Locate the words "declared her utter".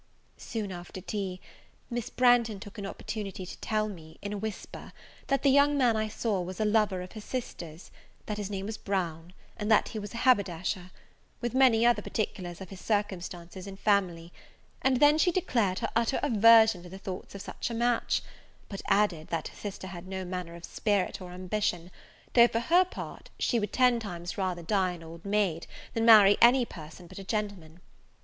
15.31-16.19